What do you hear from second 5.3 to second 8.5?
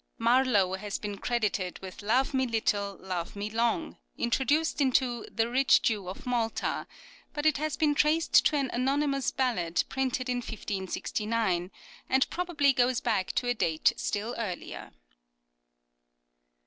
The Rich Jew of Malta," but it has been traced